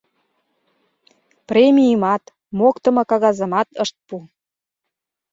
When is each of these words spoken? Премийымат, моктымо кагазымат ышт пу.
Премийымат, 1.47 2.23
моктымо 2.59 3.03
кагазымат 3.09 3.67
ышт 3.83 3.95
пу. 4.07 4.15